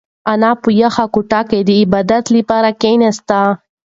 انا 0.31 0.51
په 0.61 0.69
یخه 0.81 1.05
کوټه 1.13 1.41
کې 1.49 1.59
د 1.67 1.69
عبادت 1.81 2.25
لپاره 2.37 2.69
کښېناسته. 2.81 3.39